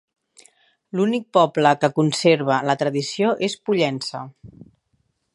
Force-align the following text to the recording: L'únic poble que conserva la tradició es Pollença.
L'únic 0.99 1.25
poble 1.37 1.73
que 1.83 1.89
conserva 1.99 2.57
la 2.69 2.77
tradició 2.83 3.29
es 3.49 3.57
Pollença. 3.69 4.23